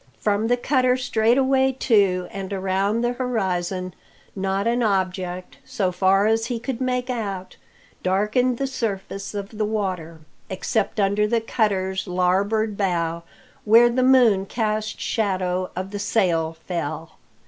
From 0.17 0.47
the 0.47 0.57
cutter 0.57 0.97
straight 0.97 1.37
away 1.37 1.73
to 1.81 2.27
and 2.31 2.51
around 2.51 3.01
the 3.01 3.13
horizon 3.13 3.93
not 4.35 4.65
an 4.65 4.81
object, 4.81 5.57
so 5.63 5.91
far 5.91 6.25
as 6.25 6.47
he 6.47 6.59
could 6.59 6.81
make 6.81 7.11
out, 7.11 7.55
darkened 8.01 8.57
the 8.57 8.65
surface 8.65 9.35
of 9.35 9.59
the 9.59 9.63
water, 9.63 10.21
except 10.49 10.99
under 10.99 11.27
the 11.27 11.39
cutter's 11.39 12.07
larboard 12.07 12.75
bow, 12.75 13.21
where 13.63 13.91
the 13.91 14.01
moon 14.01 14.47
cast 14.47 14.99
shadow 14.99 15.69
of 15.75 15.91
the 15.91 15.99
sail 15.99 16.57
fell. 16.65 17.19